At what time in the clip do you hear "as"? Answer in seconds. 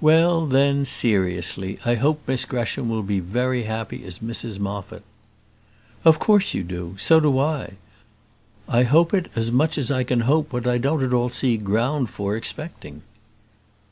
4.04-4.18, 9.36-9.52, 9.78-9.92